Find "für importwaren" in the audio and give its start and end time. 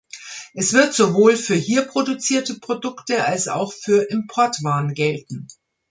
3.71-4.95